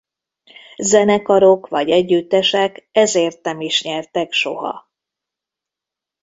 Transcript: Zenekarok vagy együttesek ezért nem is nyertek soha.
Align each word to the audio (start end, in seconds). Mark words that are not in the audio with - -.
Zenekarok 0.77 1.67
vagy 1.67 1.89
együttesek 1.89 2.87
ezért 2.91 3.43
nem 3.43 3.61
is 3.61 3.81
nyertek 3.83 4.31
soha. 4.31 4.89